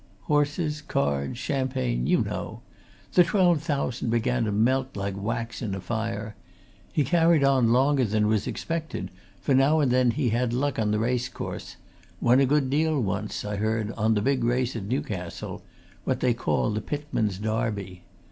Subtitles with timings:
[0.21, 2.61] Horses, cards, champagne you know!
[3.13, 6.35] The twelve thousand began to melt like wax in a fire.
[6.91, 10.89] He carried on longer than was expected, for now and then he had luck on
[10.89, 11.75] the race course;
[12.19, 15.61] won a good deal once, I heard, on the big race at Newcastle
[16.03, 18.01] what they call the Pitman's Darby.